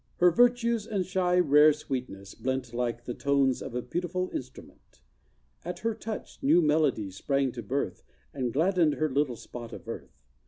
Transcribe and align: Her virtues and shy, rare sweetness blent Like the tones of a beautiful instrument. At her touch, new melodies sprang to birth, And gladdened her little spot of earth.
Her 0.17 0.31
virtues 0.31 0.87
and 0.87 1.05
shy, 1.05 1.37
rare 1.39 1.71
sweetness 1.71 2.33
blent 2.33 2.73
Like 2.73 3.05
the 3.05 3.13
tones 3.13 3.61
of 3.61 3.75
a 3.75 3.83
beautiful 3.83 4.31
instrument. 4.33 5.03
At 5.63 5.81
her 5.81 5.93
touch, 5.93 6.41
new 6.41 6.59
melodies 6.59 7.17
sprang 7.17 7.51
to 7.51 7.61
birth, 7.61 8.01
And 8.33 8.51
gladdened 8.51 8.95
her 8.95 9.11
little 9.11 9.35
spot 9.35 9.73
of 9.73 9.87
earth. 9.87 10.17